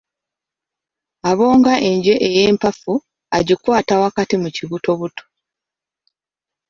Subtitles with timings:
[1.31, 2.93] Abonga enje ey'empafu,
[3.37, 5.23] agikwata wakati mu kibutobuto.